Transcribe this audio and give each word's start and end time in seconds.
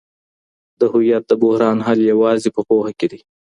د 0.79 0.81
هویت 0.91 1.23
د 1.27 1.31
بحران 1.41 1.77
حل 1.87 1.99
یوازې 2.11 2.49
په 2.55 2.61
پوهه 2.67 2.91
کي 2.99 3.07
دی. 3.11 3.19